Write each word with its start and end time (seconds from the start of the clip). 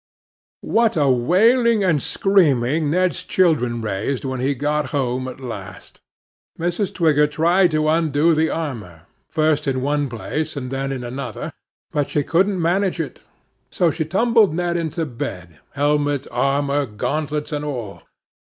What 0.65 0.97
a 0.97 1.07
wailing 1.09 1.83
and 1.83 2.01
screaming 2.01 2.89
Ned's 2.89 3.23
children 3.23 3.83
raised 3.83 4.25
when 4.25 4.39
he 4.39 4.55
got 4.55 4.87
home 4.87 5.27
at 5.27 5.39
last! 5.39 6.01
Mrs. 6.57 6.91
Twigger 6.91 7.27
tried 7.27 7.69
to 7.69 7.87
undo 7.87 8.33
the 8.33 8.49
armour, 8.49 9.03
first 9.29 9.67
in 9.67 9.79
one 9.83 10.09
place, 10.09 10.57
and 10.57 10.71
then 10.71 10.91
in 10.91 11.03
another, 11.03 11.53
but 11.91 12.09
she 12.09 12.23
couldn't 12.23 12.59
manage 12.59 12.99
it; 12.99 13.21
so 13.69 13.91
she 13.91 14.03
tumbled 14.03 14.55
Ned 14.55 14.75
into 14.75 15.05
bed, 15.05 15.59
helmet, 15.73 16.25
armour, 16.31 16.87
gauntlets, 16.87 17.51
and 17.51 17.63
all. 17.63 18.01